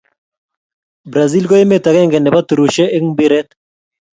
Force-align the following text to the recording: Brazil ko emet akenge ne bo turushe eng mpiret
Brazil 1.11 1.43
ko 1.49 1.55
emet 1.63 1.85
akenge 1.89 2.19
ne 2.19 2.29
bo 2.33 2.41
turushe 2.47 2.83
eng 2.95 3.07
mpiret 3.13 3.47